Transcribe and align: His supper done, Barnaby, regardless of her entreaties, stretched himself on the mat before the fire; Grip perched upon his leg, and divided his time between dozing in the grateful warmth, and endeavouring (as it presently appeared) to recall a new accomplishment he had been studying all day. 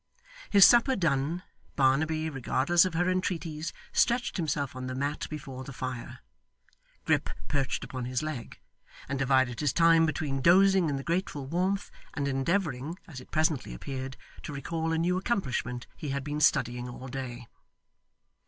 His 0.49 0.65
supper 0.65 0.95
done, 0.95 1.43
Barnaby, 1.75 2.27
regardless 2.27 2.85
of 2.85 2.95
her 2.95 3.07
entreaties, 3.07 3.71
stretched 3.93 4.37
himself 4.37 4.75
on 4.75 4.87
the 4.87 4.95
mat 4.95 5.27
before 5.29 5.63
the 5.63 5.71
fire; 5.73 6.21
Grip 7.05 7.29
perched 7.47 7.83
upon 7.83 8.05
his 8.05 8.23
leg, 8.23 8.57
and 9.07 9.19
divided 9.19 9.59
his 9.59 9.71
time 9.73 10.07
between 10.07 10.41
dozing 10.41 10.89
in 10.89 10.95
the 10.95 11.03
grateful 11.03 11.45
warmth, 11.45 11.91
and 12.15 12.27
endeavouring 12.27 12.97
(as 13.07 13.21
it 13.21 13.29
presently 13.29 13.75
appeared) 13.75 14.17
to 14.41 14.51
recall 14.51 14.91
a 14.91 14.97
new 14.97 15.17
accomplishment 15.17 15.85
he 15.95 16.09
had 16.09 16.23
been 16.23 16.39
studying 16.39 16.89
all 16.89 17.07
day. 17.07 17.45